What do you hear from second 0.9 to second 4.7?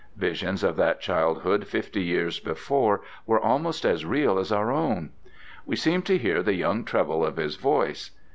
childhood, fifty years before, were almost as real as